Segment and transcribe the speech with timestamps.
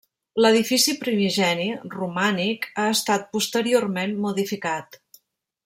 [0.43, 1.67] L'edifici primigeni,
[1.97, 4.99] romànic, ha estat posteriorment modificat.